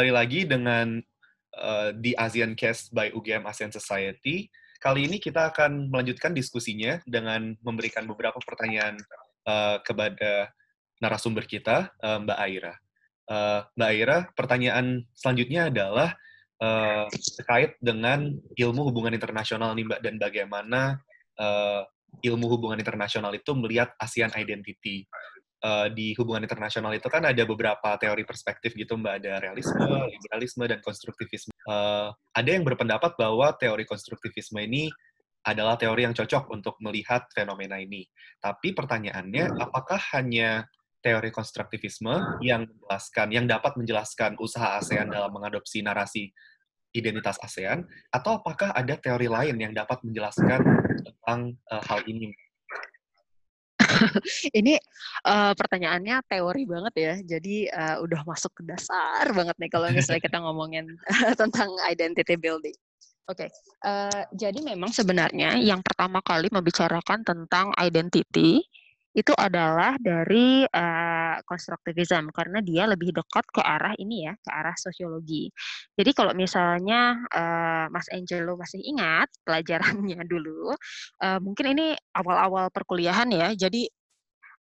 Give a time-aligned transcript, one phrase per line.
[0.00, 0.96] kembali lagi dengan
[1.60, 4.48] uh, di ASEAN Cast by UGM ASEAN Society.
[4.80, 8.96] Kali ini kita akan melanjutkan diskusinya dengan memberikan beberapa pertanyaan
[9.44, 10.56] uh, kepada
[11.04, 12.74] narasumber kita, uh, Mbak Aira.
[13.28, 16.16] Uh, Mbak Aira, pertanyaan selanjutnya adalah
[16.64, 17.04] uh,
[17.36, 18.24] terkait dengan
[18.56, 20.80] ilmu hubungan internasional nih Mbak, dan bagaimana
[21.36, 21.84] uh,
[22.24, 25.04] ilmu hubungan internasional itu melihat ASEAN Identity
[25.64, 30.64] uh, di hubungan internasional itu kan ada beberapa teori perspektif gitu mbak ada realisme, liberalisme
[30.68, 31.52] dan konstruktivisme.
[31.68, 34.88] Uh, ada yang berpendapat bahwa teori konstruktivisme ini
[35.44, 38.04] adalah teori yang cocok untuk melihat fenomena ini.
[38.40, 40.68] Tapi pertanyaannya, apakah hanya
[41.00, 46.28] teori konstruktivisme yang menjelaskan, yang dapat menjelaskan usaha ASEAN dalam mengadopsi narasi
[46.92, 50.60] identitas ASEAN, atau apakah ada teori lain yang dapat menjelaskan
[51.08, 52.36] tentang uh, hal ini?
[54.58, 54.76] ini
[55.26, 57.14] uh, pertanyaannya teori banget ya.
[57.36, 60.86] Jadi uh, udah masuk ke dasar banget nih kalau misalnya kita ngomongin
[61.40, 62.76] tentang identity building.
[63.30, 63.48] Oke, okay.
[63.86, 68.58] uh, jadi memang sebenarnya yang pertama kali membicarakan tentang identity
[69.10, 71.36] itu adalah dari uh,
[72.30, 75.50] karena dia lebih dekat ke arah ini ya, ke arah sosiologi.
[75.98, 80.74] Jadi kalau misalnya uh, Mas Angelo masih ingat pelajarannya dulu,
[81.22, 83.50] uh, mungkin ini awal-awal perkuliahan ya.
[83.58, 83.90] Jadi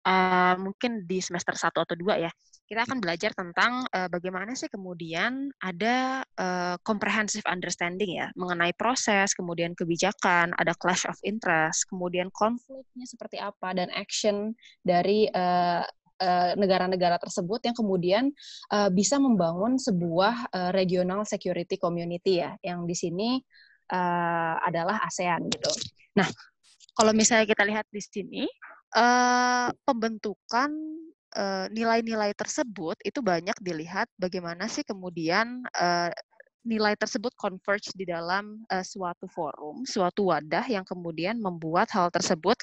[0.07, 2.31] uh, mungkin di semester 1 atau 2 ya,
[2.69, 9.33] kita akan belajar tentang uh, bagaimana sih kemudian ada uh, comprehensive understanding ya mengenai proses,
[9.33, 14.53] kemudian kebijakan, ada clash of interest, kemudian konfliknya seperti apa dan action
[14.85, 15.83] dari uh,
[16.59, 18.25] negara-negara tersebut yang kemudian
[18.75, 23.39] uh, bisa membangun sebuah uh, regional security community ya, yang di sini
[23.95, 25.73] uh, adalah ASEAN gitu.
[26.19, 26.27] Nah,
[26.99, 28.45] kalau misalnya kita lihat di sini,
[28.99, 30.75] uh, pembentukan
[31.71, 36.11] nilai-nilai uh, tersebut itu banyak dilihat bagaimana sih kemudian uh,
[36.67, 42.59] nilai tersebut converge di dalam uh, suatu forum, suatu wadah yang kemudian membuat hal tersebut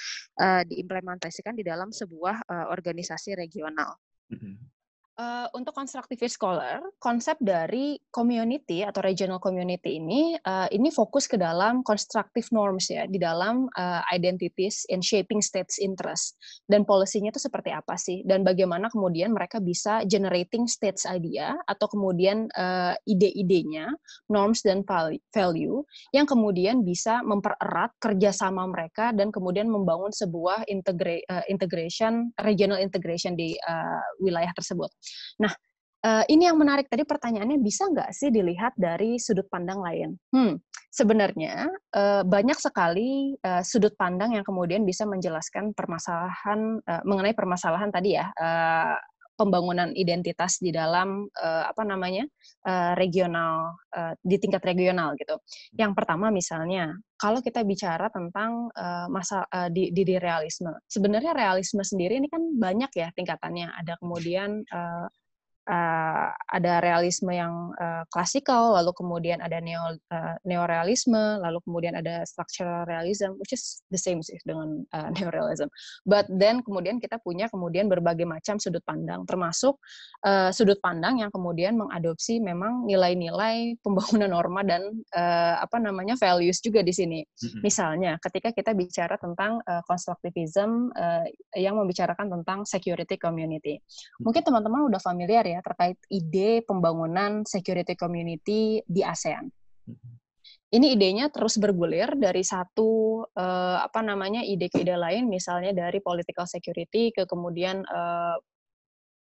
[0.67, 3.95] diimplementasikan di dalam sebuah organisasi regional.
[4.29, 4.74] Mm -hmm.
[5.15, 11.39] Uh, untuk constructivist scholar, konsep dari community atau regional community ini uh, ini fokus ke
[11.39, 16.35] dalam constructive norms ya di dalam uh, identities in shaping states interest
[16.67, 21.87] dan polisinya itu seperti apa sih dan bagaimana kemudian mereka bisa generating states idea atau
[21.87, 23.95] kemudian uh, ide-idenya
[24.27, 24.83] norms dan
[25.31, 25.79] value
[26.11, 33.55] yang kemudian bisa mempererat kerjasama mereka dan kemudian membangun sebuah integra integration regional integration di
[33.63, 34.91] uh, wilayah tersebut.
[35.41, 35.53] Nah,
[36.05, 40.09] uh, ini yang menarik tadi pertanyaannya bisa nggak sih dilihat dari sudut pandang lain?
[40.31, 40.61] Hmm,
[40.93, 48.17] sebenarnya uh, banyak sekali uh, sudut pandang yang kemudian bisa menjelaskan permasalahan mengenai permasalahan tadi
[48.17, 48.29] ya.
[49.35, 52.23] Pembangunan identitas di dalam uh, apa namanya
[52.63, 55.35] uh, regional uh, di tingkat regional gitu.
[55.75, 61.35] Yang pertama misalnya kalau kita bicara tentang uh, masa uh, di, di, di realisme, sebenarnya
[61.35, 63.71] realisme sendiri ini kan banyak ya tingkatannya.
[63.75, 65.07] Ada kemudian uh,
[65.65, 72.23] uh, ada realisme yang uh, klasikal, lalu kemudian ada neo uh, neorealisme, lalu kemudian ada
[72.23, 75.69] structural realism, which is the same sih dengan uh, neorealism.
[76.05, 79.77] But then kemudian kita punya kemudian berbagai macam sudut pandang, termasuk
[80.25, 84.81] uh, sudut pandang yang kemudian mengadopsi memang nilai-nilai pembangunan norma dan
[85.13, 87.19] uh, apa namanya values juga di sini.
[87.25, 87.61] Mm-hmm.
[87.65, 91.25] Misalnya, ketika kita bicara tentang uh, constructivism uh,
[91.57, 93.81] yang membicarakan tentang security community,
[94.21, 99.47] mungkin teman-teman udah familiar ya ya terkait ide pembangunan security community di ASEAN.
[99.87, 100.13] Mm-hmm.
[100.75, 106.03] Ini idenya terus bergulir dari satu uh, apa namanya ide ke ide lain, misalnya dari
[106.03, 108.35] political security ke kemudian uh,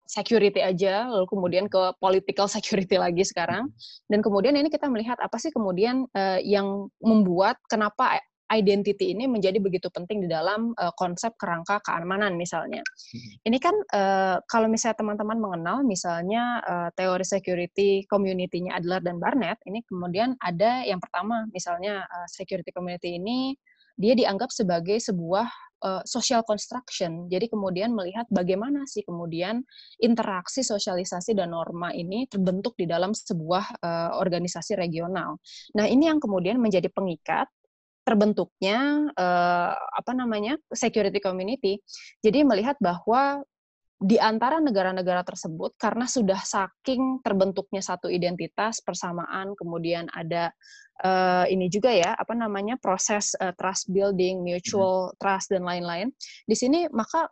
[0.08, 4.08] security aja, lalu kemudian ke political security lagi sekarang, mm-hmm.
[4.08, 9.58] dan kemudian ini kita melihat apa sih kemudian uh, yang membuat kenapa identity ini menjadi
[9.58, 12.84] begitu penting di dalam uh, konsep kerangka keamanan misalnya.
[12.84, 13.32] Hmm.
[13.48, 19.58] Ini kan uh, kalau misalnya teman-teman mengenal misalnya uh, teori security community-nya Adler dan Barnett,
[19.66, 23.56] ini kemudian ada yang pertama misalnya uh, security community ini
[24.00, 25.48] dia dianggap sebagai sebuah
[25.84, 27.28] uh, social construction.
[27.28, 29.66] Jadi kemudian melihat bagaimana sih kemudian
[30.00, 35.42] interaksi sosialisasi dan norma ini terbentuk di dalam sebuah uh, organisasi regional.
[35.76, 37.50] Nah, ini yang kemudian menjadi pengikat
[38.02, 41.80] terbentuknya uh, apa namanya security community.
[42.22, 43.46] Jadi melihat bahwa
[44.02, 50.50] di antara negara-negara tersebut karena sudah saking terbentuknya satu identitas persamaan kemudian ada
[51.06, 55.22] uh, ini juga ya apa namanya proses uh, trust building mutual mm-hmm.
[55.22, 56.10] trust dan lain-lain
[56.50, 57.30] di sini maka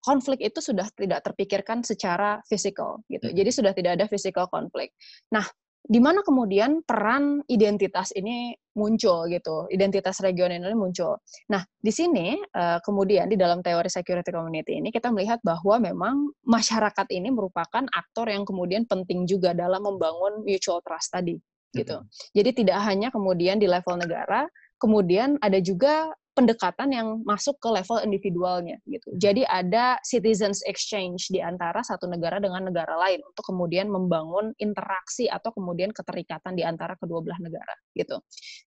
[0.00, 3.30] konflik itu sudah tidak terpikirkan secara fisikal gitu.
[3.30, 4.90] Jadi sudah tidak ada physical konflik.
[5.30, 5.46] Nah,
[5.86, 11.16] di mana kemudian peran identitas ini muncul gitu, identitas regional ini muncul.
[11.48, 16.34] Nah, di sini uh, kemudian di dalam teori security community ini kita melihat bahwa memang
[16.42, 21.38] masyarakat ini merupakan aktor yang kemudian penting juga dalam membangun mutual trust tadi
[21.72, 22.02] gitu.
[22.34, 24.48] Jadi tidak hanya kemudian di level negara,
[24.80, 29.08] kemudian ada juga pendekatan yang masuk ke level individualnya gitu.
[29.16, 35.32] Jadi ada citizens exchange di antara satu negara dengan negara lain untuk kemudian membangun interaksi
[35.32, 38.20] atau kemudian keterikatan di antara kedua belah negara gitu.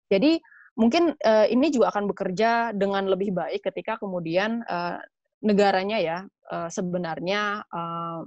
[0.09, 0.41] Jadi
[0.81, 4.97] mungkin uh, ini juga akan bekerja dengan lebih baik ketika kemudian uh,
[5.45, 6.19] negaranya ya
[6.49, 8.25] uh, sebenarnya uh,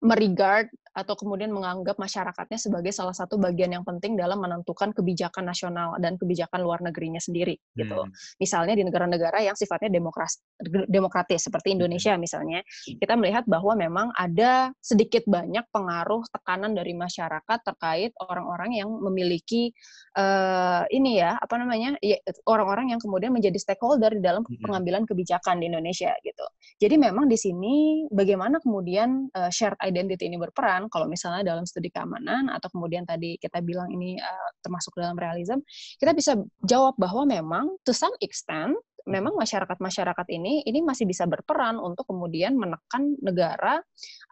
[0.00, 5.94] meregard atau kemudian menganggap masyarakatnya sebagai salah satu bagian yang penting dalam menentukan kebijakan nasional
[6.02, 7.94] dan kebijakan luar negerinya sendiri gitu.
[7.94, 8.10] Hmm.
[8.42, 10.42] Misalnya di negara-negara yang sifatnya demokras,
[10.90, 11.76] demokratis seperti hmm.
[11.78, 18.74] Indonesia misalnya, kita melihat bahwa memang ada sedikit banyak pengaruh tekanan dari masyarakat terkait orang-orang
[18.74, 19.70] yang memiliki
[20.18, 21.94] uh, ini ya, apa namanya?
[22.02, 22.18] Ya,
[22.50, 24.62] orang-orang yang kemudian menjadi stakeholder di dalam hmm.
[24.66, 26.46] pengambilan kebijakan di Indonesia gitu.
[26.80, 31.68] Jadi memang di sini bagaimana kemudian uh, shared identity ini berperan kan kalau misalnya dalam
[31.68, 35.60] studi keamanan atau kemudian tadi kita bilang ini uh, termasuk dalam realism,
[36.00, 36.32] kita bisa
[36.64, 38.72] jawab bahwa memang to some extent
[39.08, 43.80] memang masyarakat-masyarakat ini ini masih bisa berperan untuk kemudian menekan negara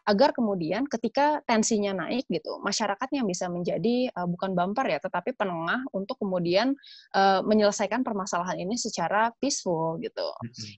[0.09, 5.37] agar kemudian ketika tensinya naik gitu masyarakatnya yang bisa menjadi uh, bukan bumper ya tetapi
[5.37, 6.73] penengah untuk kemudian
[7.13, 10.27] uh, menyelesaikan permasalahan ini secara peaceful gitu.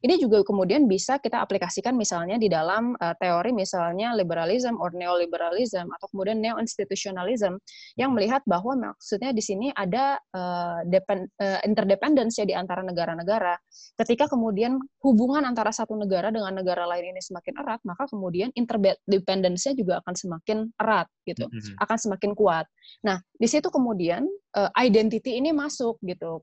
[0.03, 5.87] Ini juga kemudian bisa kita aplikasikan misalnya di dalam uh, teori misalnya liberalism or neoliberalism
[5.87, 7.57] atau kemudian neo institutionalism
[7.95, 13.55] yang melihat bahwa maksudnya di sini ada uh, depend, uh, interdependence ya di antara negara-negara.
[13.99, 19.05] Ketika kemudian hubungan antara satu negara dengan negara lain ini semakin erat, maka kemudian interdependence
[19.05, 21.77] dependensinya juga akan semakin erat gitu, mm-hmm.
[21.85, 22.67] akan semakin kuat.
[23.05, 24.25] Nah, di situ kemudian
[24.57, 26.41] uh, identity ini masuk gitu.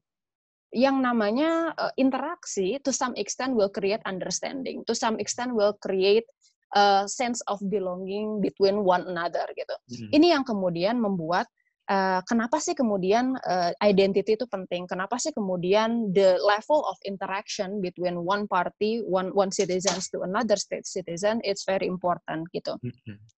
[0.75, 6.27] Yang namanya uh, interaksi to some extent will create understanding, to some extent will create
[6.75, 9.75] a sense of belonging between one another gitu.
[9.87, 10.09] Mm-hmm.
[10.13, 11.47] Ini yang kemudian membuat
[11.87, 14.87] uh, kenapa sih kemudian uh, identity itu penting?
[14.87, 20.59] Kenapa sih kemudian the level of interaction between one party, one one citizens to another
[20.59, 22.75] state citizen, it's very important gitu.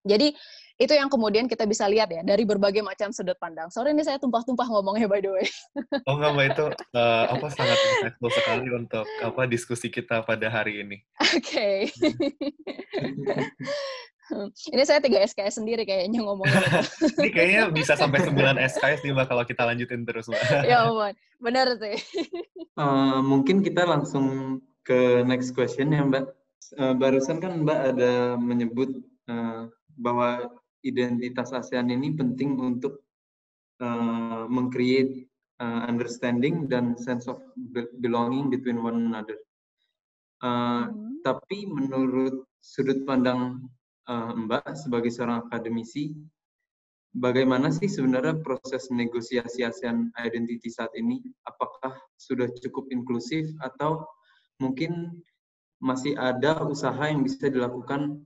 [0.06, 0.34] Jadi
[0.80, 3.68] itu yang kemudian kita bisa lihat ya dari berbagai macam sudut pandang.
[3.68, 5.48] Sorry ini saya tumpah-tumpah ngomongnya by the way.
[6.08, 6.66] Oh enggak mbak itu
[6.96, 10.98] uh, apa sangat insightful sekali untuk apa diskusi kita pada hari ini.
[11.20, 11.44] Oke.
[11.44, 11.78] Okay.
[14.74, 16.62] Ini saya tiga SKS sendiri kayaknya ngomongnya.
[17.22, 20.42] Ini kayaknya bisa sampai 9 SKS nih Mbak kalau kita lanjutin terus Mbak.
[20.70, 21.98] ya ampun, benar sih.
[22.78, 26.26] Uh, mungkin kita langsung ke next question ya Mbak.
[26.78, 28.94] Uh, barusan kan Mbak ada menyebut
[29.30, 29.68] uh,
[29.98, 30.48] bahwa
[30.86, 33.04] identitas ASEAN ini penting untuk
[33.84, 35.28] uh, mengcreate
[35.60, 37.42] uh, understanding dan sense of
[38.00, 39.36] belonging between one another.
[40.40, 41.20] Uh, hmm.
[41.20, 43.68] Tapi menurut sudut pandang
[44.10, 46.18] uh, Mbak sebagai seorang akademisi,
[47.14, 51.22] bagaimana sih sebenarnya proses negosiasi ASEAN Identity saat ini?
[51.46, 54.04] Apakah sudah cukup inklusif atau
[54.58, 55.22] mungkin
[55.80, 58.20] masih ada usaha yang bisa dilakukan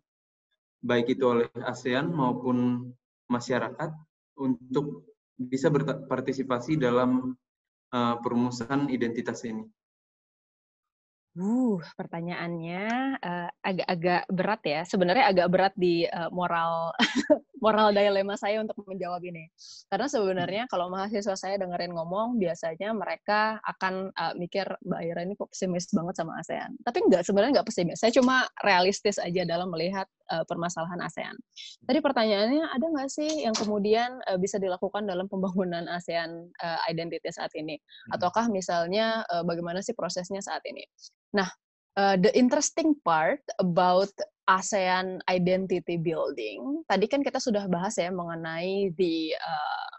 [0.81, 2.89] baik itu oleh ASEAN maupun
[3.29, 3.93] masyarakat
[4.39, 5.05] untuk
[5.37, 7.37] bisa berpartisipasi dalam
[7.93, 9.67] uh, perumusan identitas ini?
[11.33, 12.85] Uh, pertanyaannya
[13.17, 14.81] uh, agak-agak berat ya.
[14.85, 16.93] Sebenarnya agak berat di uh, moral
[17.63, 19.47] moral dilema saya untuk menjawab ini.
[19.87, 25.33] Karena sebenarnya kalau mahasiswa saya dengerin ngomong, biasanya mereka akan uh, mikir Mbak Ira ini
[25.39, 26.75] kok pesimis banget sama ASEAN.
[26.83, 28.03] Tapi enggak, sebenarnya enggak pesimis.
[28.03, 31.39] Saya cuma realistis aja dalam melihat uh, permasalahan ASEAN.
[31.87, 37.31] Tadi pertanyaannya, ada nggak sih yang kemudian uh, bisa dilakukan dalam pembangunan ASEAN uh, identity
[37.31, 37.79] saat ini?
[37.79, 38.19] Hmm.
[38.19, 40.83] Ataukah misalnya uh, bagaimana sih prosesnya saat ini?
[41.33, 41.47] Nah,
[41.97, 44.11] uh, the interesting part about
[44.49, 49.91] ASEAN identity building, tadi kan kita sudah bahas ya mengenai the uh,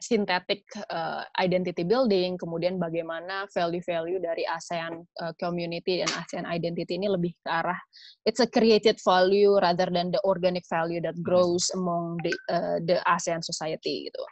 [0.00, 7.12] synthetic uh, identity building, kemudian bagaimana value-value dari ASEAN uh, community dan ASEAN identity ini
[7.12, 7.76] lebih ke arah
[8.24, 12.96] it's a created value rather than the organic value that grows among the uh, the
[13.04, 14.22] ASEAN society gitu.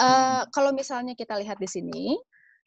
[0.00, 2.18] Uh, kalau misalnya kita lihat di sini,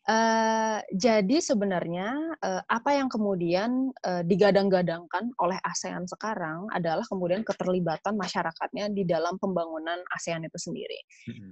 [0.05, 8.13] Uh, jadi sebenarnya uh, apa yang kemudian uh, digadang-gadangkan oleh ASEAN sekarang adalah kemudian keterlibatan
[8.13, 10.99] masyarakatnya di dalam pembangunan ASEAN itu sendiri.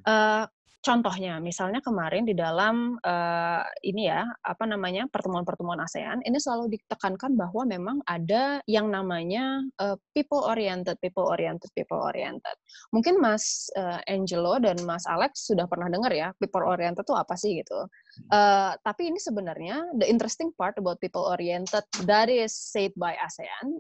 [0.06, 0.46] Uh,
[0.84, 7.40] Contohnya, misalnya kemarin di dalam uh, ini ya, apa namanya pertemuan-pertemuan ASEAN, ini selalu ditekankan
[7.40, 12.60] bahwa memang ada yang namanya uh, people oriented, people oriented, people oriented.
[12.92, 17.40] Mungkin Mas uh, Angelo dan Mas Alex sudah pernah dengar ya, people oriented itu apa
[17.40, 17.88] sih gitu.
[18.28, 23.80] Uh, tapi ini sebenarnya the interesting part about people oriented that is said by ASEAN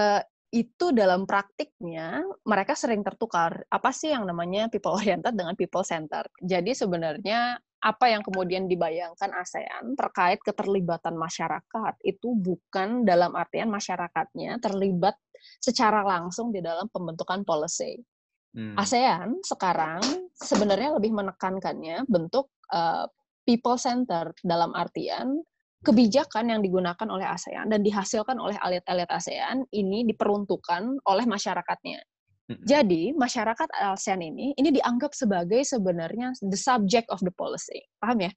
[0.00, 3.64] uh, itu dalam praktiknya mereka sering tertukar.
[3.72, 6.28] Apa sih yang namanya people oriented dengan people centered?
[6.44, 14.62] Jadi sebenarnya apa yang kemudian dibayangkan ASEAN terkait keterlibatan masyarakat itu bukan dalam artian masyarakatnya
[14.62, 15.18] terlibat
[15.58, 17.98] secara langsung di dalam pembentukan policy.
[18.54, 18.78] Hmm.
[18.78, 20.04] ASEAN sekarang
[20.36, 23.08] sebenarnya lebih menekankannya bentuk uh,
[23.42, 25.42] people centered dalam artian
[25.82, 32.02] kebijakan yang digunakan oleh ASEAN dan dihasilkan oleh elit-elit ASEAN ini diperuntukkan oleh masyarakatnya.
[32.66, 38.32] Jadi masyarakat ASEAN ini ini dianggap sebagai sebenarnya the subject of the policy, paham ya?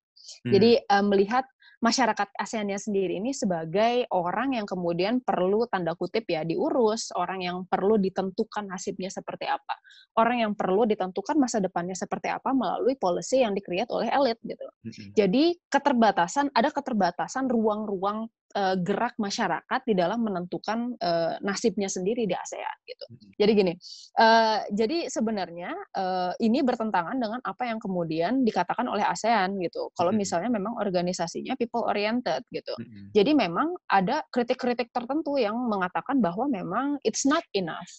[0.45, 0.51] Hmm.
[0.55, 1.43] Jadi uh, melihat
[1.85, 7.57] masyarakat ASEAN-nya sendiri ini sebagai orang yang kemudian perlu tanda kutip ya diurus, orang yang
[7.69, 9.77] perlu ditentukan nasibnya seperti apa,
[10.17, 14.65] orang yang perlu ditentukan masa depannya seperti apa melalui policy yang dikreat oleh elit gitu.
[15.13, 18.25] Jadi keterbatasan ada keterbatasan ruang-ruang
[18.55, 23.05] uh, gerak masyarakat di dalam menentukan uh, nasibnya sendiri di ASEAN gitu.
[23.35, 23.73] Jadi gini,
[24.17, 29.91] uh, jadi sebenarnya uh, ini bertentangan dengan apa yang kemudian dikatakan oleh ASEAN gitu.
[29.93, 32.73] Kalau misalnya memang organisasinya people oriented gitu.
[33.11, 37.89] Jadi memang ada kritik-kritik tertentu yang mengatakan bahwa memang it's not enough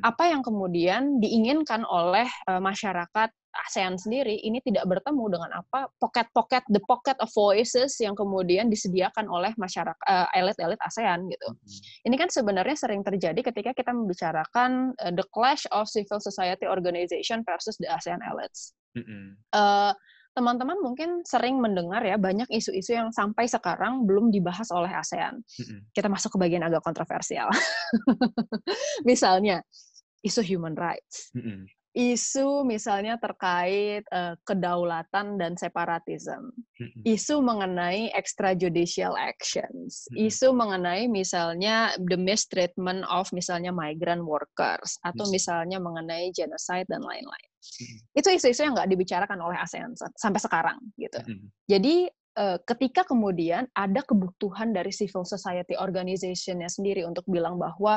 [0.00, 3.28] apa yang kemudian diinginkan oleh uh, masyarakat
[3.64, 9.26] ASEAN sendiri ini tidak bertemu dengan apa pocket-pocket the pocket of voices yang kemudian disediakan
[9.30, 11.48] oleh masyarakat uh, elit-elit ASEAN gitu.
[11.50, 12.06] Mm-hmm.
[12.12, 17.40] Ini kan sebenarnya sering terjadi ketika kita membicarakan uh, the clash of civil society organization
[17.46, 18.76] versus the ASEAN elites.
[18.98, 19.40] Mm-hmm.
[19.52, 19.92] Uh,
[20.36, 25.40] teman-teman mungkin sering mendengar ya banyak isu-isu yang sampai sekarang belum dibahas oleh ASEAN.
[25.40, 25.80] Mm-hmm.
[25.96, 27.48] Kita masuk ke bagian agak kontroversial.
[29.08, 29.64] Misalnya
[30.20, 31.32] isu human rights.
[31.32, 36.52] Mm-hmm isu misalnya terkait uh, kedaulatan dan separatism,
[37.08, 45.80] isu mengenai extrajudicial actions, isu mengenai misalnya the mistreatment of misalnya migrant workers atau misalnya
[45.80, 47.50] mengenai genocide dan lain-lain.
[48.12, 51.18] Itu isu-isu yang nggak dibicarakan oleh ASEAN sampai sekarang gitu.
[51.64, 52.12] Jadi
[52.68, 57.96] ketika kemudian ada kebutuhan dari civil society organization-nya sendiri untuk bilang bahwa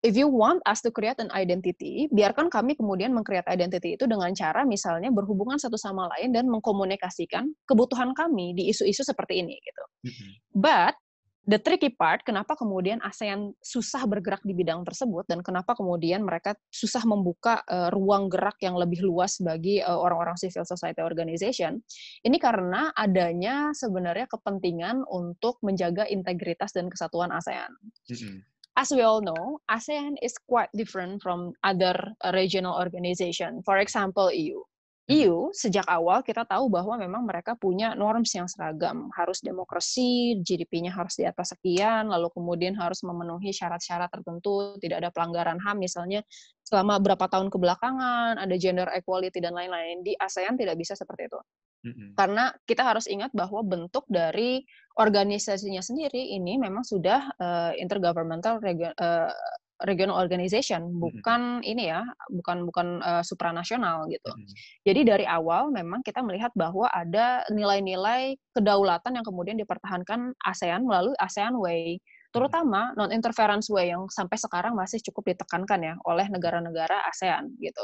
[0.00, 4.32] if you want us to create an identity, biarkan kami kemudian mengcreate identity itu dengan
[4.32, 9.84] cara misalnya berhubungan satu sama lain dan mengkomunikasikan kebutuhan kami di isu-isu seperti ini gitu.
[10.08, 10.30] Mm-hmm.
[10.56, 10.96] But
[11.44, 16.56] the tricky part, kenapa kemudian ASEAN susah bergerak di bidang tersebut dan kenapa kemudian mereka
[16.72, 21.76] susah membuka uh, ruang gerak yang lebih luas bagi uh, orang-orang civil society organization,
[22.24, 27.72] ini karena adanya sebenarnya kepentingan untuk menjaga integritas dan kesatuan ASEAN.
[28.08, 31.92] Mm-hmm as we all know, ASEAN is quite different from other
[32.24, 33.60] uh, regional organization.
[33.60, 34.56] For example, EU.
[34.56, 35.16] Hmm.
[35.20, 40.94] EU sejak awal kita tahu bahwa memang mereka punya norms yang seragam, harus demokrasi, GDP-nya
[40.94, 46.24] harus di atas sekian, lalu kemudian harus memenuhi syarat-syarat tertentu, tidak ada pelanggaran HAM misalnya
[46.62, 50.06] selama berapa tahun kebelakangan, ada gender equality dan lain-lain.
[50.06, 51.40] Di ASEAN tidak bisa seperti itu.
[51.80, 52.08] Mm-hmm.
[52.12, 54.60] Karena kita harus ingat bahwa bentuk dari
[55.00, 59.32] organisasinya sendiri ini memang sudah uh, intergovernmental region, uh,
[59.88, 61.72] regional organization, bukan mm-hmm.
[61.72, 64.28] ini ya, bukan bukan uh, supranasional gitu.
[64.28, 64.54] Mm-hmm.
[64.84, 71.16] Jadi dari awal memang kita melihat bahwa ada nilai-nilai kedaulatan yang kemudian dipertahankan ASEAN melalui
[71.16, 71.96] ASEAN Way,
[72.30, 77.82] terutama non-interference way yang sampai sekarang masih cukup ditekankan ya oleh negara-negara ASEAN gitu.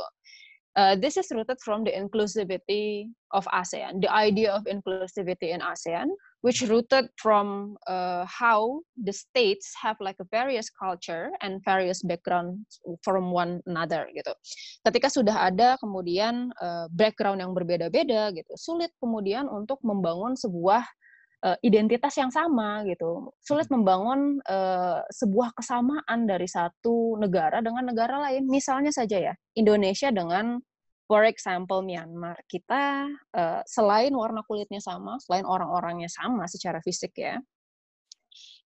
[0.77, 6.13] Uh, this is rooted from the inclusivity of ASEAN, the idea of inclusivity in ASEAN,
[6.45, 12.61] which rooted from uh, how the states have like a various culture and various background
[13.01, 14.37] from one another gitu.
[14.85, 20.85] Ketika sudah ada kemudian uh, background yang berbeda-beda gitu, sulit kemudian untuk membangun sebuah
[21.47, 23.31] uh, identitas yang sama gitu.
[23.39, 28.51] Sulit membangun uh, sebuah kesamaan dari satu negara dengan negara lain.
[28.51, 30.59] Misalnya saja ya, Indonesia dengan
[31.07, 32.43] for example Myanmar.
[32.51, 33.07] Kita
[33.39, 37.39] uh, selain warna kulitnya sama, selain orang-orangnya sama secara fisik ya,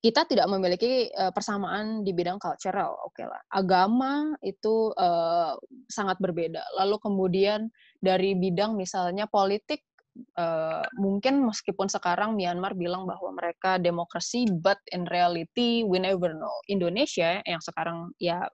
[0.00, 3.40] kita tidak memiliki uh, persamaan di bidang cultural, oke okay lah.
[3.52, 5.52] Agama itu uh,
[5.92, 6.64] sangat berbeda.
[6.80, 7.68] Lalu kemudian
[8.00, 9.84] dari bidang misalnya politik
[10.38, 16.52] uh, mungkin meskipun sekarang Myanmar bilang bahwa mereka demokrasi, but in reality we never know.
[16.66, 18.46] Indonesia yang sekarang ya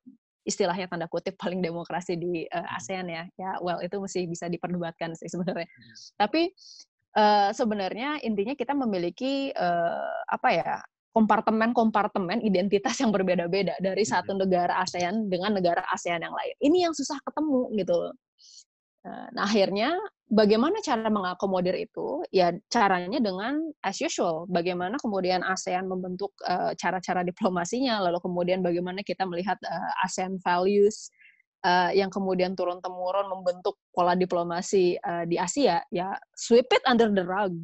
[0.47, 5.17] istilahnya tanda kutip paling demokrasi di uh, ASEAN ya, ya well itu mesti bisa diperdebatkan
[5.19, 5.67] sih sebenarnya.
[5.67, 5.95] Hmm.
[6.21, 6.43] Tapi
[7.19, 10.73] uh, sebenarnya intinya kita memiliki uh, apa ya
[11.17, 14.13] kompartemen-kompartemen identitas yang berbeda-beda dari hmm.
[14.13, 16.55] satu negara ASEAN dengan negara ASEAN yang lain.
[16.61, 17.99] Ini yang susah ketemu gitu.
[19.07, 19.95] Nah, akhirnya
[20.27, 22.27] bagaimana cara mengakomodir itu?
[22.35, 24.51] Ya caranya dengan as usual.
[24.51, 26.35] Bagaimana kemudian ASEAN membentuk
[26.77, 31.09] cara-cara uh, diplomasinya, lalu kemudian bagaimana kita melihat uh, ASEAN values
[31.63, 35.83] uh, yang kemudian turun temurun membentuk pola diplomasi uh, di Asia.
[35.95, 37.55] Ya sweep it under the rug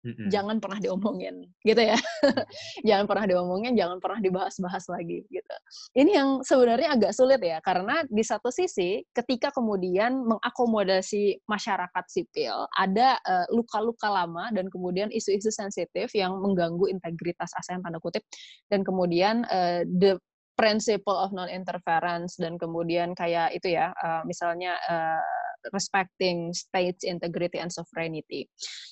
[0.00, 1.98] hmm Jangan pernah diomongin, gitu ya.
[2.88, 5.54] jangan pernah diomongin, jangan pernah dibahas-bahas lagi, gitu.
[5.96, 12.64] Ini yang sebenarnya agak sulit ya, karena di satu sisi, ketika kemudian mengakomodasi masyarakat sipil,
[12.76, 18.24] ada uh, luka-luka lama dan kemudian isu-isu sensitif yang mengganggu integritas ASEAN tanda kutip,
[18.72, 20.16] dan kemudian uh, the
[20.60, 25.39] principle of non-interference dan kemudian kayak itu ya, uh, misalnya uh,
[25.72, 28.48] respecting states integrity and sovereignty.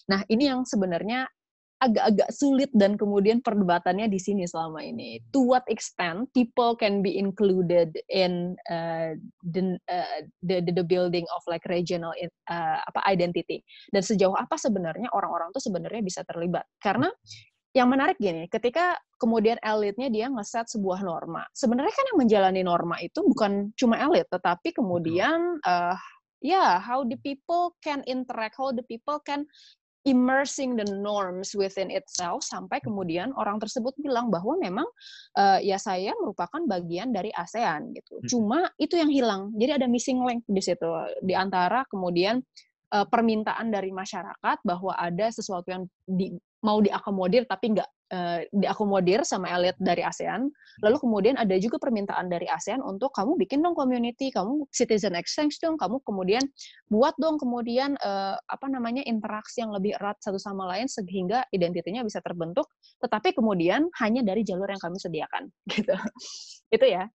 [0.08, 1.28] Nah, ini yang sebenarnya
[1.78, 5.22] agak-agak sulit dan kemudian perdebatannya di sini selama ini.
[5.30, 9.14] To what extent people can be included in uh,
[9.46, 12.10] the, uh, the the building of like regional
[12.50, 13.62] uh, apa identity
[13.94, 16.66] dan sejauh apa sebenarnya orang-orang tuh sebenarnya bisa terlibat.
[16.82, 17.06] Karena
[17.76, 21.46] yang menarik gini, ketika kemudian elitnya dia ngeset sebuah norma.
[21.54, 25.94] Sebenarnya kan yang menjalani norma itu bukan cuma elit, tetapi kemudian uh,
[26.44, 29.46] yeah how the people can interact how the people can
[30.08, 34.88] immersing the norms within itself sampai kemudian orang tersebut bilang bahwa memang
[35.36, 38.16] uh, ya saya merupakan bagian dari ASEAN gitu.
[38.16, 38.28] Hmm.
[38.30, 39.42] Cuma itu yang hilang.
[39.60, 40.88] Jadi ada missing link di situ
[41.20, 42.40] di antara kemudian
[42.96, 46.32] uh, permintaan dari masyarakat bahwa ada sesuatu yang di,
[46.64, 50.48] mau diakomodir tapi nggak uh, diakomodir sama elit dari ASEAN.
[50.82, 55.58] Lalu kemudian ada juga permintaan dari ASEAN untuk kamu bikin dong community, kamu citizen exchange
[55.62, 56.42] dong, kamu kemudian
[56.90, 62.02] buat dong kemudian uh, apa namanya interaksi yang lebih erat satu sama lain sehingga identitinya
[62.02, 62.66] bisa terbentuk.
[63.02, 65.94] Tetapi kemudian hanya dari jalur yang kami sediakan, gitu.
[66.74, 67.06] Itu ya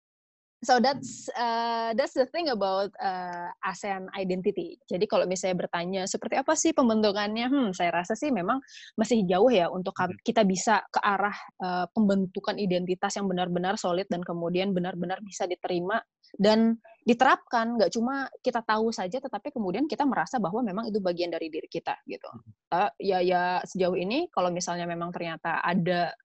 [0.63, 4.79] so that's uh, that's the thing about uh, ASEAN identity.
[4.87, 8.63] Jadi kalau misalnya bertanya seperti apa sih pembentukannya, hmm, saya rasa sih memang
[8.95, 10.19] masih jauh ya untuk hmm.
[10.23, 16.01] kita bisa ke arah uh, pembentukan identitas yang benar-benar solid dan kemudian benar-benar bisa diterima
[16.39, 17.77] dan diterapkan.
[17.77, 21.67] Nggak cuma kita tahu saja, tetapi kemudian kita merasa bahwa memang itu bagian dari diri
[21.67, 22.31] kita gitu.
[22.73, 26.15] Uh, ya ya sejauh ini kalau misalnya memang ternyata ada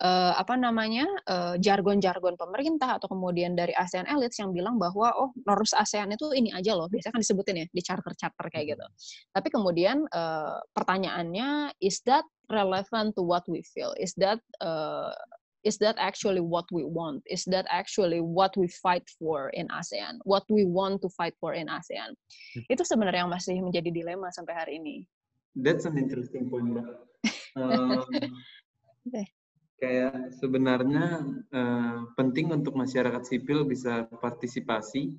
[0.00, 5.30] uh, apa namanya uh, jargon-jargon pemerintah atau kemudian dari ASEAN elites yang bilang bahwa oh
[5.44, 8.86] norms ASEAN itu ini aja loh biasanya kan disebutin ya di charter-charter kayak gitu.
[9.36, 13.92] Tapi kemudian uh, pertanyaannya is that relevant to what we feel?
[14.00, 15.12] Is that uh,
[15.62, 17.20] is that actually what we want?
[17.28, 20.18] Is that actually what we fight for in ASEAN?
[20.24, 22.16] What we want to fight for in ASEAN?
[22.56, 22.64] Hmm.
[22.72, 25.04] itu sebenarnya yang masih menjadi dilema sampai hari ini.
[25.52, 26.88] That's an interesting point mbak.
[27.58, 27.98] Um,
[29.80, 35.16] kayak sebenarnya uh, penting untuk masyarakat sipil bisa partisipasi,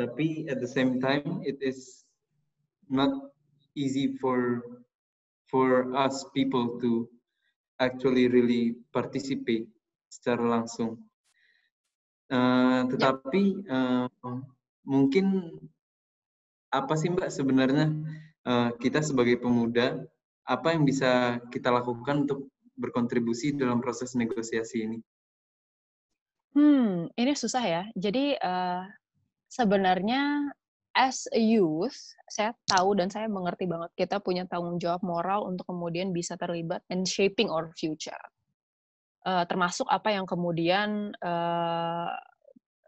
[0.00, 2.08] tapi at the same time it is
[2.88, 3.12] not
[3.76, 4.64] easy for
[5.52, 7.04] for us people to
[7.76, 9.68] actually really participate
[10.08, 10.96] secara langsung.
[12.26, 14.08] Uh, tetapi uh,
[14.82, 15.54] mungkin
[16.72, 17.86] apa sih Mbak sebenarnya
[18.48, 20.02] uh, kita sebagai pemuda
[20.46, 24.98] apa yang bisa kita lakukan untuk berkontribusi dalam proses negosiasi ini?
[26.56, 27.82] Hmm, ini susah ya.
[27.92, 28.84] Jadi uh,
[29.52, 30.48] sebenarnya
[30.96, 31.96] as a youth,
[32.32, 36.80] saya tahu dan saya mengerti banget kita punya tanggung jawab moral untuk kemudian bisa terlibat
[36.88, 38.16] in shaping our future.
[39.26, 42.14] Uh, termasuk apa yang kemudian uh,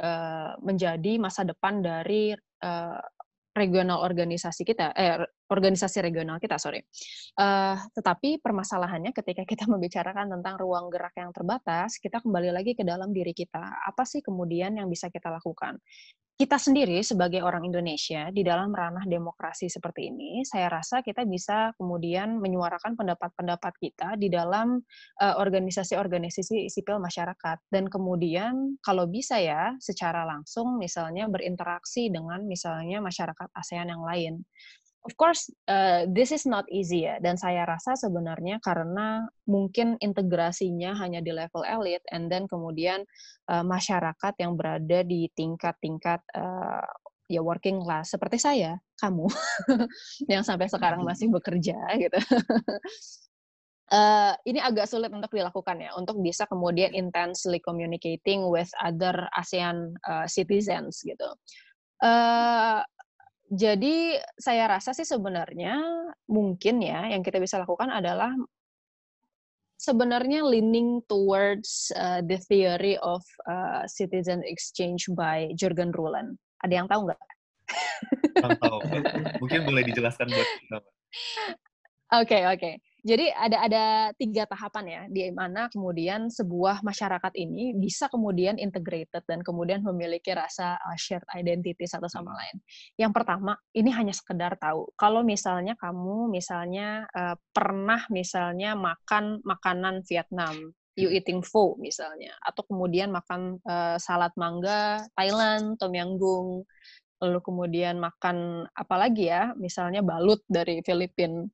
[0.01, 3.03] uh, menjadi masa depan dari uh,
[3.59, 5.19] regional organisasi kita, eh,
[5.51, 6.79] organisasi regional kita, sorry.
[7.35, 12.87] Uh, tetapi permasalahannya ketika kita membicarakan tentang ruang gerak yang terbatas, kita kembali lagi ke
[12.87, 13.83] dalam diri kita.
[13.85, 15.83] Apa sih kemudian yang bisa kita lakukan?
[16.39, 21.75] Kita sendiri sebagai orang Indonesia di dalam ranah demokrasi seperti ini, saya rasa kita bisa
[21.75, 24.79] kemudian menyuarakan pendapat-pendapat kita di dalam
[25.19, 27.59] organisasi-organisasi uh, sipil masyarakat.
[27.67, 34.47] Dan kemudian kalau bisa ya secara langsung misalnya berinteraksi dengan misalnya masyarakat ASEAN yang lain
[35.07, 40.99] of course uh, this is not easy ya dan saya rasa sebenarnya karena mungkin integrasinya
[40.99, 43.07] hanya di level elit and then kemudian
[43.47, 46.87] uh, masyarakat yang berada di tingkat-tingkat uh,
[47.29, 49.29] ya working class seperti saya, kamu
[50.33, 52.19] yang sampai sekarang masih bekerja gitu.
[53.93, 59.93] uh, ini agak sulit untuk dilakukan ya, untuk bisa kemudian intensely communicating with other ASEAN
[60.09, 61.29] uh, citizens gitu.
[62.01, 62.81] Uh,
[63.49, 65.81] jadi saya rasa sih sebenarnya
[66.29, 68.33] mungkin ya yang kita bisa lakukan adalah
[69.79, 76.37] sebenarnya leaning towards uh, the theory of uh, citizen exchange by Jurgen Ruland.
[76.67, 77.23] Ada yang tahu nggak?
[78.59, 78.79] tahu.
[79.41, 80.77] Mungkin boleh dijelaskan buat kita.
[80.79, 80.91] Oke,
[82.11, 82.59] okay, oke.
[82.59, 82.75] Okay.
[83.07, 83.85] Jadi ada ada
[84.19, 90.35] tiga tahapan ya, di mana kemudian sebuah masyarakat ini bisa kemudian integrated dan kemudian memiliki
[90.35, 92.39] rasa uh, shared identity satu sama hmm.
[92.43, 92.57] lain.
[92.99, 94.91] Yang pertama, ini hanya sekedar tahu.
[94.99, 101.19] Kalau misalnya kamu misalnya uh, pernah misalnya makan makanan Vietnam, you hmm.
[101.23, 106.67] eating pho misalnya, atau kemudian makan uh, salad mangga Thailand, tom yam goong,
[107.23, 111.47] lalu kemudian makan apa lagi ya, misalnya balut dari Filipina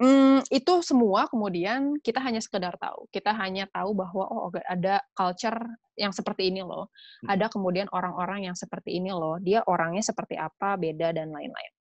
[0.00, 0.26] hmm.
[0.36, 3.08] Hmm, itu semua kemudian kita hanya sekedar tahu.
[3.08, 5.56] Kita hanya tahu bahwa oh ada culture
[5.96, 6.92] yang seperti ini loh.
[7.24, 7.32] Hmm.
[7.32, 9.40] Ada kemudian orang-orang yang seperti ini loh.
[9.40, 11.72] Dia orangnya seperti apa, beda dan lain-lain.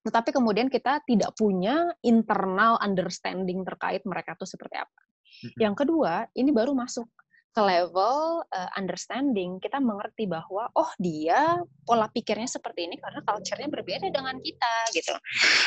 [0.00, 5.00] Tetapi kemudian kita tidak punya internal understanding terkait mereka itu seperti apa.
[5.44, 5.56] Hmm.
[5.60, 7.04] Yang kedua, ini baru masuk
[7.50, 13.66] ke level uh, understanding, kita mengerti bahwa oh dia pola pikirnya seperti ini karena culture-nya
[13.66, 15.14] berbeda dengan kita gitu.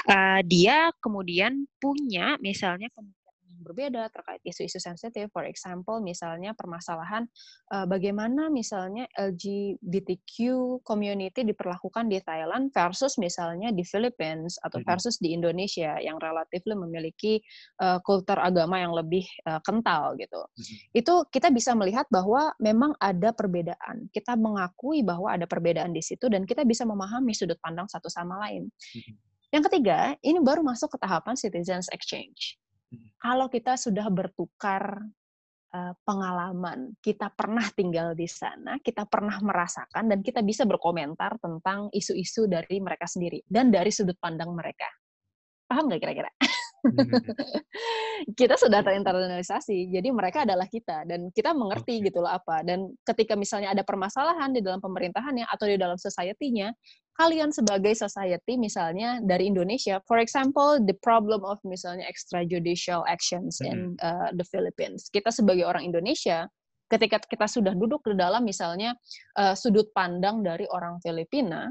[0.07, 2.87] Uh, dia kemudian punya misalnya
[3.63, 5.31] berbeda terkait isu-isu sensitif.
[5.31, 7.25] For example, misalnya permasalahan
[7.71, 10.35] uh, bagaimana misalnya LGBTQ
[10.83, 17.39] community diperlakukan di Thailand versus misalnya di Philippines atau versus di Indonesia yang relatif memiliki
[17.79, 20.43] uh, kultur agama yang lebih uh, kental gitu.
[20.91, 24.11] Itu kita bisa melihat bahwa memang ada perbedaan.
[24.11, 28.37] Kita mengakui bahwa ada perbedaan di situ dan kita bisa memahami sudut pandang satu sama
[28.43, 28.67] lain.
[29.53, 32.57] Yang ketiga, ini baru masuk ke tahapan citizens exchange.
[33.19, 34.99] Kalau kita sudah bertukar
[36.05, 42.45] pengalaman, kita pernah tinggal di sana, kita pernah merasakan, dan kita bisa berkomentar tentang isu-isu
[42.45, 44.85] dari mereka sendiri dan dari sudut pandang mereka.
[45.65, 46.29] Paham nggak kira-kira?
[48.39, 52.61] kita sudah terinternalisasi, jadi mereka adalah kita dan kita mengerti gitu loh apa.
[52.61, 56.69] Dan ketika misalnya ada permasalahan di dalam pemerintahannya atau di dalam society-nya,
[57.13, 63.93] kalian sebagai society misalnya dari Indonesia, for example, the problem of misalnya extrajudicial actions in
[64.01, 65.13] uh, the Philippines.
[65.13, 66.49] Kita sebagai orang Indonesia,
[66.89, 68.97] ketika kita sudah duduk di dalam misalnya
[69.37, 71.69] uh, sudut pandang dari orang Filipina,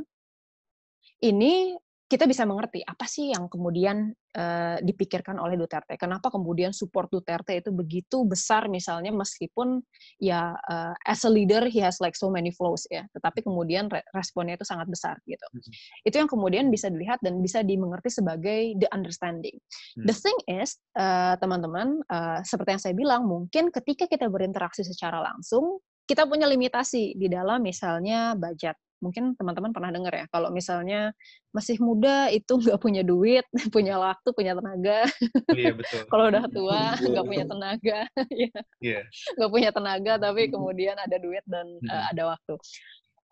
[1.23, 1.75] ini
[2.13, 5.97] kita bisa mengerti apa sih yang kemudian uh, dipikirkan oleh Duterte.
[5.97, 9.81] Kenapa kemudian support Duterte itu begitu besar misalnya meskipun
[10.21, 14.61] ya uh, as a leader he has like so many flaws ya, tetapi kemudian responnya
[14.61, 15.47] itu sangat besar gitu.
[15.57, 15.73] Hmm.
[16.05, 19.57] Itu yang kemudian bisa dilihat dan bisa dimengerti sebagai the understanding.
[19.97, 20.05] Hmm.
[20.05, 25.25] The thing is uh, teman-teman uh, seperti yang saya bilang mungkin ketika kita berinteraksi secara
[25.25, 31.11] langsung kita punya limitasi di dalam misalnya budget mungkin teman-teman pernah dengar ya kalau misalnya
[31.51, 33.43] masih muda itu nggak punya duit
[33.75, 35.11] punya waktu punya tenaga
[35.53, 37.09] iya betul kalau udah tua iya.
[37.11, 37.99] nggak punya tenaga
[38.31, 39.03] ya yeah.
[39.37, 42.55] nggak punya tenaga tapi kemudian ada duit dan uh, ada waktu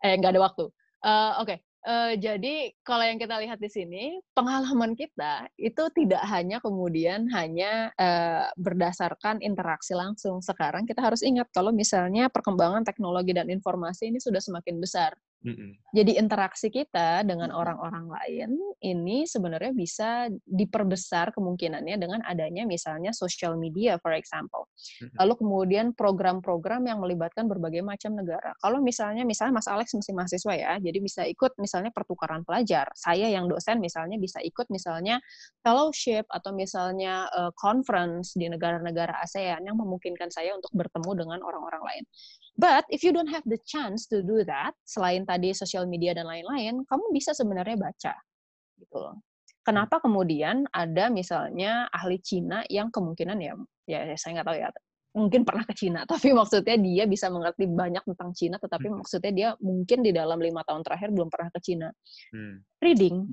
[0.02, 0.64] eh nggak ada waktu
[1.06, 1.58] uh, oke okay.
[1.80, 7.88] Uh, jadi kalau yang kita lihat di sini pengalaman kita itu tidak hanya kemudian hanya
[7.96, 10.44] uh, berdasarkan interaksi langsung.
[10.44, 15.16] Sekarang kita harus ingat kalau misalnya perkembangan teknologi dan informasi ini sudah semakin besar.
[15.40, 15.70] Mm-hmm.
[15.96, 18.50] Jadi interaksi kita dengan orang-orang lain
[18.84, 24.68] ini sebenarnya bisa diperbesar kemungkinannya dengan adanya misalnya social media, for example.
[25.00, 25.16] Mm-hmm.
[25.16, 28.52] Lalu kemudian program-program yang melibatkan berbagai macam negara.
[28.60, 32.92] Kalau misalnya, misalnya Mas Alex masih mahasiswa ya, jadi bisa ikut misalnya pertukaran pelajar.
[32.92, 35.24] Saya yang dosen misalnya bisa ikut misalnya
[35.64, 41.80] fellowship atau misalnya uh, conference di negara-negara ASEAN yang memungkinkan saya untuk bertemu dengan orang-orang
[41.80, 42.04] lain.
[42.58, 46.26] But if you don't have the chance to do that, selain tadi sosial media dan
[46.26, 48.14] lain-lain, kamu bisa sebenarnya baca,
[48.80, 49.16] gitu loh.
[49.60, 54.68] Kenapa kemudian ada misalnya ahli Cina yang kemungkinan ya, ya saya nggak tahu ya,
[55.14, 58.96] mungkin pernah ke Cina, tapi maksudnya dia bisa mengerti banyak tentang Cina, tetapi hmm.
[59.04, 61.88] maksudnya dia mungkin di dalam lima tahun terakhir belum pernah ke Cina.
[62.32, 62.64] Hmm.
[62.80, 63.28] Reading,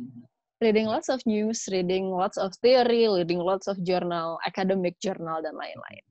[0.59, 5.55] reading lots of news, reading lots of theory, reading lots of journal, academic journal dan
[5.55, 6.03] lain-lain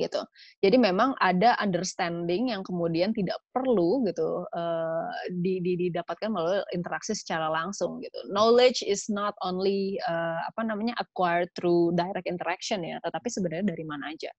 [0.00, 0.24] gitu.
[0.64, 7.12] Jadi memang ada understanding yang kemudian tidak perlu gitu uh, di, di, didapatkan melalui interaksi
[7.12, 8.16] secara langsung gitu.
[8.32, 13.84] Knowledge is not only uh, apa namanya acquired through direct interaction ya, tetapi sebenarnya dari
[13.84, 14.32] mana aja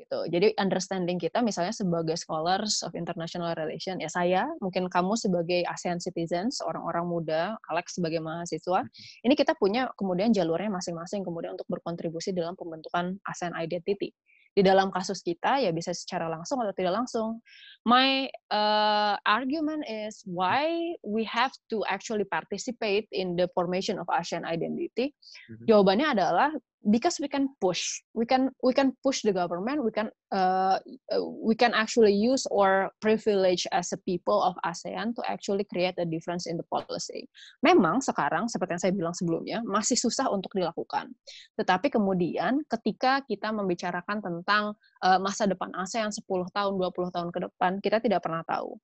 [0.00, 0.20] gitu.
[0.32, 6.00] Jadi understanding kita misalnya sebagai scholars of international relation ya saya, mungkin kamu sebagai ASEAN
[6.00, 9.26] citizens, orang-orang muda, Alex sebagai mahasiswa, hmm.
[9.28, 14.16] ini kita punya kemudian jalurnya masing-masing kemudian untuk berkontribusi dalam pembentukan ASEAN identity.
[14.50, 17.38] Di dalam kasus kita ya bisa secara langsung atau tidak langsung.
[17.86, 24.44] My uh, argument is why we have to actually participate in the formation of ASEAN
[24.44, 25.16] identity.
[25.48, 25.64] Mm-hmm.
[25.70, 26.50] Jawabannya adalah
[26.88, 30.80] because we can push we can we can push the government we can uh,
[31.12, 35.94] uh, we can actually use our privilege as a people of ASEAN to actually create
[35.98, 37.28] a difference in the policy.
[37.60, 41.12] Memang sekarang seperti yang saya bilang sebelumnya masih susah untuk dilakukan.
[41.58, 44.72] Tetapi kemudian ketika kita membicarakan tentang
[45.04, 48.78] uh, masa depan ASEAN 10 tahun 20 tahun ke depan, kita tidak pernah tahu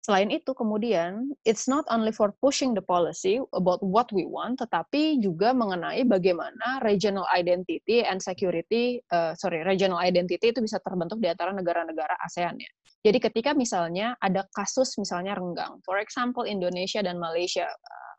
[0.00, 5.20] Selain itu, kemudian, it's not only for pushing the policy about what we want, tetapi
[5.20, 11.28] juga mengenai bagaimana regional identity and security, uh, sorry, regional identity itu bisa terbentuk di
[11.28, 12.70] antara negara-negara ASEAN ya.
[13.04, 18.14] Jadi ketika misalnya ada kasus misalnya renggang, for example Indonesia dan Malaysia, uh,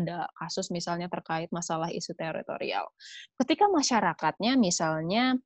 [0.00, 2.88] ada kasus misalnya terkait masalah isu teritorial.
[3.36, 5.36] Ketika masyarakatnya misalnya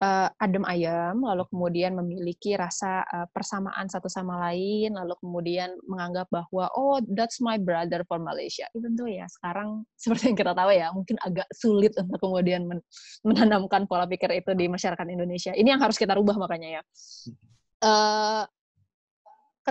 [0.00, 6.26] uh, adem ayam, lalu kemudian memiliki rasa uh, persamaan satu sama lain, lalu kemudian menganggap
[6.32, 8.66] bahwa oh that's my brother for Malaysia.
[8.72, 12.80] Itu tuh ya sekarang seperti yang kita tahu ya mungkin agak sulit untuk kemudian men
[13.22, 15.52] menanamkan pola pikir itu di masyarakat Indonesia.
[15.52, 16.82] Ini yang harus kita rubah makanya ya.
[17.80, 18.44] Uh,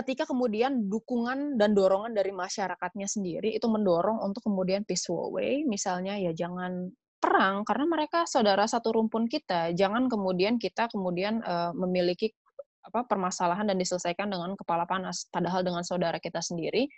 [0.00, 6.14] ketika kemudian dukungan dan dorongan dari masyarakatnya sendiri itu mendorong untuk kemudian peaceful way, misalnya
[6.16, 9.76] ya jangan perang karena mereka saudara satu rumpun kita.
[9.76, 12.32] Jangan kemudian kita kemudian uh, memiliki
[12.80, 16.88] apa permasalahan dan diselesaikan dengan kepala panas padahal dengan saudara kita sendiri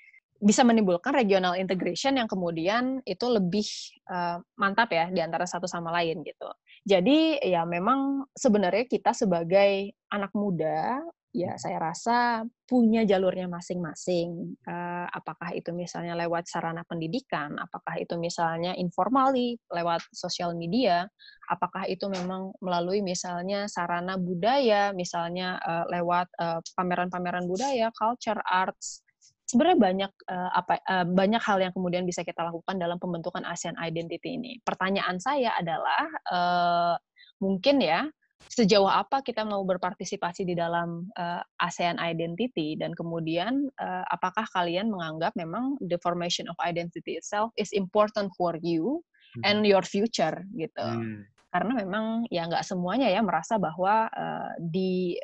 [0.43, 3.67] bisa menimbulkan regional integration yang kemudian itu lebih
[4.11, 6.51] uh, mantap ya di antara satu sama lain gitu.
[6.83, 10.99] Jadi ya memang sebenarnya kita sebagai anak muda
[11.33, 14.57] ya saya rasa punya jalurnya masing-masing.
[14.69, 21.09] Uh, apakah itu misalnya lewat sarana pendidikan, apakah itu misalnya informali lewat sosial media,
[21.49, 26.29] apakah itu memang melalui misalnya sarana budaya, misalnya uh, lewat
[26.77, 29.01] pameran-pameran uh, budaya, culture, arts.
[29.49, 33.77] Sebenarnya banyak uh, apa uh, banyak hal yang kemudian bisa kita lakukan dalam pembentukan ASEAN
[33.81, 34.53] Identity ini.
[34.65, 36.95] Pertanyaan saya adalah uh,
[37.41, 38.09] mungkin ya
[38.49, 44.91] sejauh apa kita mau berpartisipasi di dalam uh, ASEAN identity dan kemudian uh, apakah kalian
[44.91, 49.01] menganggap memang the formation of identity itself is important for you
[49.39, 49.43] hmm.
[49.47, 51.25] and your future gitu hmm.
[51.55, 55.17] karena memang ya nggak semuanya ya merasa bahwa uh, di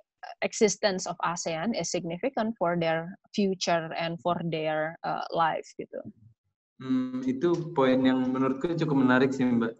[0.42, 6.00] existence of ASEAN is significant for their future and for their uh, life gitu.
[6.78, 9.74] Hmm, itu poin yang menurutku cukup menarik sih Mbak.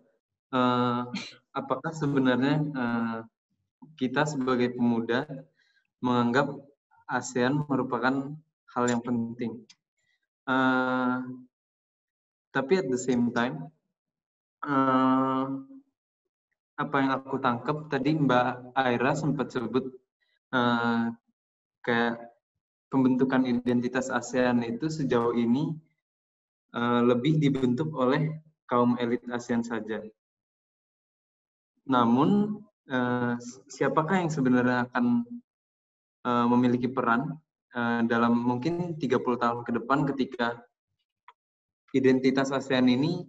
[0.49, 1.13] Uh,
[1.53, 3.19] apakah sebenarnya uh,
[4.01, 5.29] kita sebagai pemuda
[6.01, 6.57] menganggap
[7.09, 8.33] ASEAN merupakan
[8.73, 9.65] hal yang penting.
[10.49, 11.21] Uh,
[12.53, 13.69] tapi at the same time,
[14.65, 15.47] uh,
[16.79, 19.91] apa yang aku tangkap tadi Mbak Aira sempat sebut
[20.55, 21.11] uh,
[21.83, 22.17] kayak
[22.89, 25.75] pembentukan identitas ASEAN itu sejauh ini
[26.73, 30.01] uh, lebih dibentuk oleh kaum elit ASEAN saja.
[31.89, 32.61] Namun
[32.93, 33.35] uh,
[33.67, 35.25] siapakah yang sebenarnya akan
[36.29, 37.41] uh, memiliki peran
[37.73, 40.61] uh, dalam mungkin 30 tahun ke depan ketika
[41.97, 43.25] identitas ASEAN ini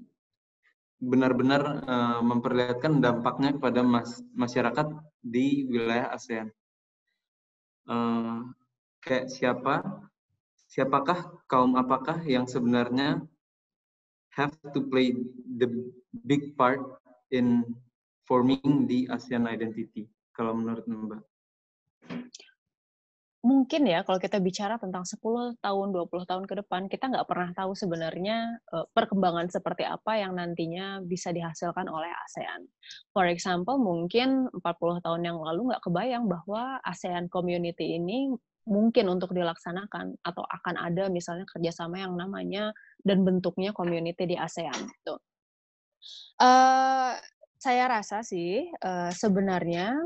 [1.00, 4.92] benar-benar uh, memperlihatkan dampaknya kepada mas masyarakat
[5.24, 6.52] di wilayah ASEAN.
[7.88, 8.52] Uh,
[9.00, 9.82] kayak siapa,
[10.68, 13.24] siapakah kaum apakah yang sebenarnya
[14.36, 15.16] have to play
[15.58, 15.68] the
[16.28, 16.84] big part
[17.32, 17.64] in
[18.30, 20.06] forming the ASEAN identity
[20.38, 21.22] kalau menurut Mbak?
[23.40, 25.16] Mungkin ya kalau kita bicara tentang 10
[25.64, 30.36] tahun, 20 tahun ke depan, kita nggak pernah tahu sebenarnya uh, perkembangan seperti apa yang
[30.36, 32.68] nantinya bisa dihasilkan oleh ASEAN.
[33.16, 38.28] For example, mungkin 40 tahun yang lalu nggak kebayang bahwa ASEAN community ini
[38.68, 42.76] mungkin untuk dilaksanakan atau akan ada misalnya kerjasama yang namanya
[43.08, 44.76] dan bentuknya community di ASEAN.
[44.84, 45.16] Gitu.
[46.44, 47.16] Uh,
[47.60, 50.00] saya rasa sih uh, sebenarnya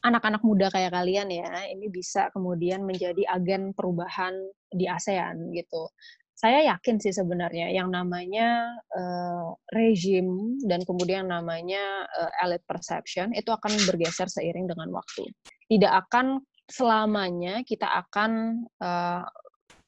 [0.00, 4.32] anak-anak muda kayak kalian ya ini bisa kemudian menjadi agen perubahan
[4.72, 5.92] di ASEAN gitu.
[6.38, 13.50] Saya yakin sih sebenarnya yang namanya uh, rezim dan kemudian namanya uh, elite perception itu
[13.50, 15.26] akan bergeser seiring dengan waktu.
[15.66, 16.38] Tidak akan
[16.70, 19.26] selamanya kita akan uh,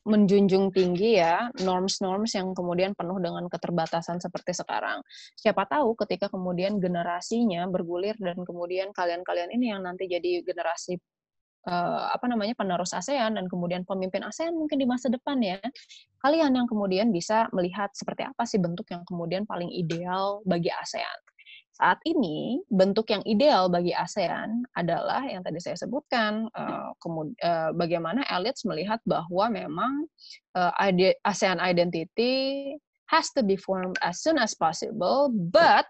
[0.08, 5.04] menjunjung tinggi ya norms-norms yang kemudian penuh dengan keterbatasan seperti sekarang.
[5.36, 10.96] Siapa tahu ketika kemudian generasinya bergulir dan kemudian kalian-kalian ini yang nanti jadi generasi
[11.68, 15.60] uh, apa namanya penerus ASEAN dan kemudian pemimpin ASEAN mungkin di masa depan ya.
[16.24, 21.29] Kalian yang kemudian bisa melihat seperti apa sih bentuk yang kemudian paling ideal bagi ASEAN
[21.80, 26.92] saat ini bentuk yang ideal bagi ASEAN adalah yang tadi saya sebutkan uh,
[27.72, 30.04] bagaimana elites melihat bahwa memang
[30.60, 30.76] uh,
[31.24, 32.76] ASEAN identity
[33.08, 35.88] has to be formed as soon as possible but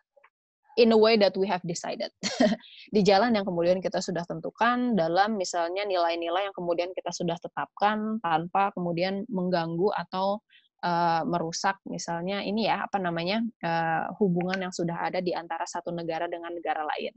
[0.78, 2.14] in a way that we have decided.
[2.94, 8.22] Di jalan yang kemudian kita sudah tentukan dalam misalnya nilai-nilai yang kemudian kita sudah tetapkan
[8.22, 10.38] tanpa kemudian mengganggu atau
[10.84, 15.92] uh, merusak misalnya ini ya apa namanya uh, hubungan yang sudah ada di antara satu
[15.92, 17.14] negara dengan negara lain.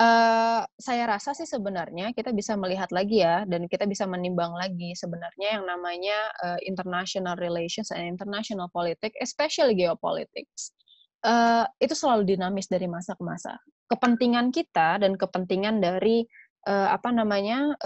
[0.00, 4.96] Uh, saya rasa sih sebenarnya kita bisa melihat lagi ya dan kita bisa menimbang lagi
[4.96, 10.72] sebenarnya yang namanya uh, international relations and international politics, especially geopolitics.
[11.22, 13.60] Uh, itu selalu dinamis dari masa ke masa.
[13.92, 16.24] Kepentingan kita dan kepentingan dari
[16.66, 17.76] uh, apa namanya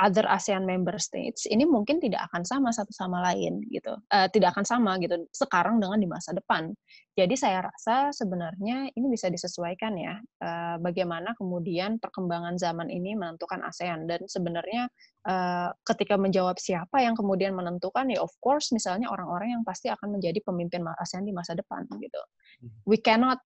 [0.00, 3.94] other ASEAN member states ini mungkin tidak akan sama satu sama lain gitu.
[4.10, 6.74] Uh, tidak akan sama gitu sekarang dengan di masa depan.
[7.14, 13.62] Jadi saya rasa sebenarnya ini bisa disesuaikan ya uh, bagaimana kemudian perkembangan zaman ini menentukan
[13.62, 14.10] ASEAN.
[14.10, 14.90] Dan sebenarnya
[15.26, 20.18] uh, ketika menjawab siapa yang kemudian menentukan ya of course misalnya orang-orang yang pasti akan
[20.18, 22.22] menjadi pemimpin ASEAN di masa depan gitu.
[22.62, 22.70] Hmm.
[22.86, 23.42] we cannot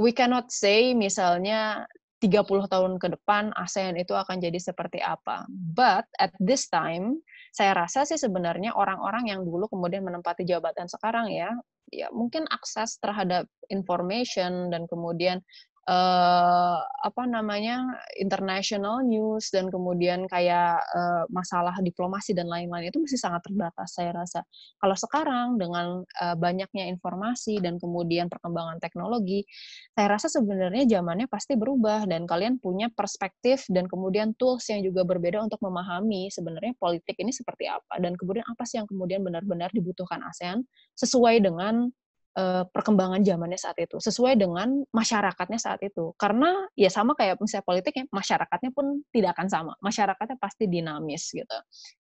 [0.00, 1.84] we cannot say misalnya
[2.24, 5.44] 30 tahun ke depan ASEAN itu akan jadi seperti apa.
[5.52, 7.20] But at this time,
[7.52, 11.52] saya rasa sih sebenarnya orang-orang yang dulu kemudian menempati jabatan sekarang ya,
[11.92, 15.44] ya mungkin akses terhadap information dan kemudian
[15.84, 23.20] uh, apa namanya international news dan kemudian kayak uh, masalah diplomasi dan lain-lain itu masih
[23.20, 24.40] sangat terbatas saya rasa.
[24.80, 29.44] Kalau sekarang dengan uh, banyaknya informasi dan kemudian perkembangan teknologi,
[29.92, 35.04] saya rasa sebenarnya zamannya pasti berubah dan kalian punya perspektif dan kemudian tools yang juga
[35.04, 39.70] berbeda untuk memahami sebenarnya politik ini seperti apa dan kemudian apa sih yang kemudian benar-benar
[39.72, 40.64] dibutuhkan ASEAN
[40.96, 41.92] sesuai dengan
[42.38, 47.66] uh, perkembangan zamannya saat itu sesuai dengan masyarakatnya saat itu karena ya sama kayak misalnya
[47.66, 51.58] politik ya masyarakatnya pun tidak akan sama masyarakatnya pasti dinamis gitu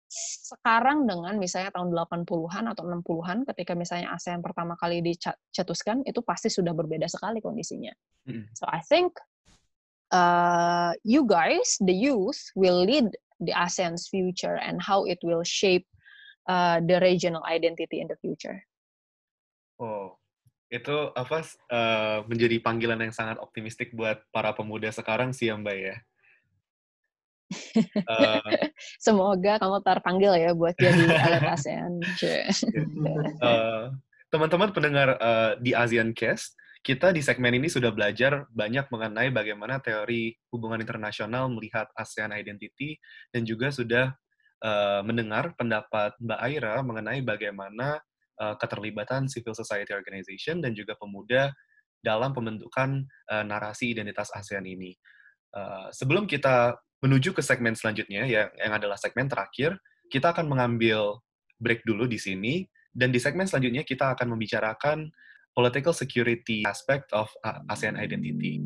[0.09, 6.47] sekarang dengan misalnya tahun 80-an atau 60-an ketika misalnya ASEAN pertama kali dicetuskan itu pasti
[6.47, 7.91] sudah berbeda sekali kondisinya.
[8.55, 9.19] So I think
[10.15, 13.11] uh, you guys the youth will lead
[13.43, 15.85] the ASEAN's future and how it will shape
[16.47, 18.63] uh, the regional identity in the future.
[19.77, 20.17] Oh,
[20.67, 25.77] itu apa uh, menjadi panggilan yang sangat optimistik buat para pemuda sekarang sih ya Mbak
[25.79, 25.97] ya.
[28.11, 28.43] Uh,
[29.05, 32.03] Semoga kamu terpanggil ya buat jadi alat ASEAN.
[33.39, 33.95] uh,
[34.33, 39.79] teman-teman pendengar uh, di ASEAN Cast, kita di segmen ini sudah belajar banyak mengenai bagaimana
[39.79, 42.99] teori hubungan internasional melihat ASEAN identity
[43.31, 44.11] dan juga sudah
[44.67, 48.03] uh, mendengar pendapat Mbak Aira mengenai bagaimana
[48.41, 51.53] uh, keterlibatan civil society organization dan juga pemuda
[52.01, 54.95] dalam pembentukan uh, narasi identitas ASEAN ini.
[55.57, 59.77] Uh, sebelum kita menuju ke segmen selanjutnya yang, yang adalah segmen terakhir,
[60.09, 61.21] kita akan mengambil
[61.59, 65.11] break dulu di sini dan di segmen selanjutnya kita akan membicarakan
[65.57, 67.33] political security aspect of
[67.73, 68.61] ASEAN identity.